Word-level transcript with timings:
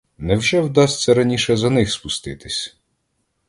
Невже 0.17 0.61
вдасться 0.61 1.13
раніше 1.13 1.57
за 1.57 1.69
них 1.69 1.91
спуститись! 1.93 2.77